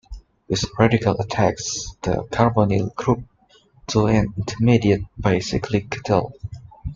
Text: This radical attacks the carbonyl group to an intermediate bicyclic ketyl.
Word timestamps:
This 0.49 0.65
radical 0.79 1.13
attacks 1.21 1.91
the 2.01 2.23
carbonyl 2.31 2.95
group 2.95 3.23
to 3.89 4.07
an 4.07 4.33
intermediate 4.35 5.03
bicyclic 5.19 5.91
ketyl. 5.91 6.31